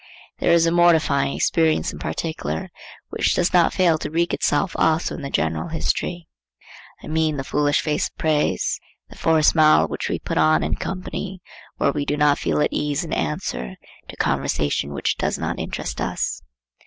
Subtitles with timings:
[0.39, 2.71] There is a mortifying experience in particular,
[3.09, 6.27] which does not fail to wreak itself also in the general history;
[7.03, 8.79] I mean "the foolish face of praise,"
[9.09, 11.39] the forced smile which we put on in company
[11.77, 13.75] where we do not feel at ease in answer
[14.07, 16.41] to conversation which does not interest us.